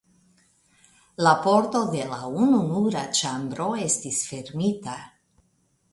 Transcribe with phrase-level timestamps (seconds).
[1.27, 4.97] La pordo de la ununura ĉambro estis fermita.